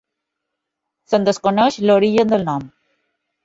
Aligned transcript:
Se'n 1.11 1.29
desconeix 1.29 1.79
l'origen 1.87 2.35
del 2.35 2.51
nom. 2.51 2.69